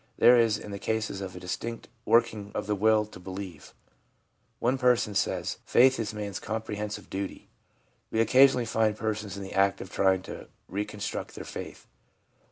[0.17, 3.75] There is in the cases a distinct working of the' will to believe/
[4.57, 7.49] One person says 'faith is man's comprehensive duty/
[8.09, 11.85] We occa sionally find persons in the act of trying to reconstruct their faith.